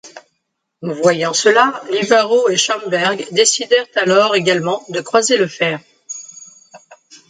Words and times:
Voyant 0.81 1.35
cela, 1.35 1.79
Livarot 1.91 2.49
et 2.49 2.57
Schomberg 2.57 3.23
décidèrent 3.33 3.85
alors 3.95 4.35
également 4.35 4.81
de 4.89 4.99
croiser 4.99 5.37
le 5.37 5.45
fer. 5.45 5.79